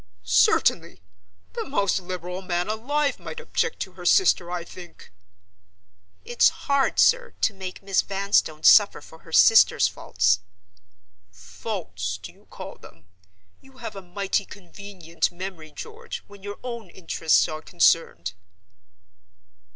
"Certainly! 0.23 1.03
The 1.53 1.63
most 1.69 1.99
liberal 1.99 2.41
man 2.41 2.67
alive 2.69 3.19
might 3.19 3.39
object 3.39 3.79
to 3.81 3.91
her 3.91 4.03
sister, 4.03 4.49
I 4.49 4.63
think." 4.63 5.11
"It's 6.25 6.49
hard, 6.65 6.97
sir, 6.97 7.35
to 7.41 7.53
make 7.53 7.83
Miss 7.83 8.01
Vanstone 8.01 8.63
suffer 8.63 8.99
for 8.99 9.19
her 9.19 9.31
sister's 9.31 9.87
faults." 9.87 10.39
"Faults, 11.29 12.17
do 12.17 12.31
you 12.31 12.47
call 12.49 12.79
them? 12.79 13.05
You 13.61 13.77
have 13.77 13.95
a 13.95 14.01
mighty 14.01 14.43
convenient 14.43 15.31
memory, 15.31 15.71
George, 15.71 16.23
when 16.25 16.41
your 16.41 16.57
own 16.63 16.89
interests 16.89 17.47
are 17.47 17.61
concerned." 17.61 18.33